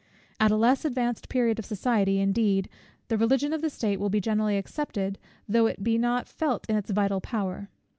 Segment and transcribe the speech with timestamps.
[0.39, 2.69] At a less advanced period of society, indeed,
[3.09, 6.75] the Religion of the state will be generally accepted, though it be not felt in
[6.75, 7.69] its vital power.